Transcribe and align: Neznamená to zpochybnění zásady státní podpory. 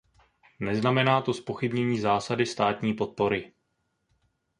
Neznamená 0.59 1.21
to 1.21 1.33
zpochybnění 1.33 1.99
zásady 1.99 2.45
státní 2.45 2.93
podpory. 2.93 3.53